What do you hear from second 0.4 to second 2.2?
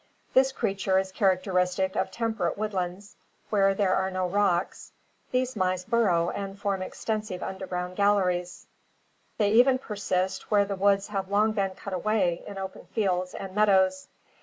creature is characteris tic of